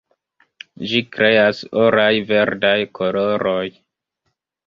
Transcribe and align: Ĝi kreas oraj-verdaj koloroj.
Ĝi 0.91 1.01
kreas 1.17 1.59
oraj-verdaj 1.83 2.73
koloroj. 3.01 3.69